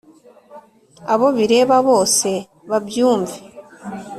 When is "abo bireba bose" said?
1.13-2.29